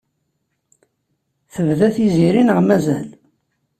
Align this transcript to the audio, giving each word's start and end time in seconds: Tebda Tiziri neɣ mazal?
Tebda 1.53 1.87
Tiziri 1.95 2.41
neɣ 2.43 2.59
mazal? 2.67 3.07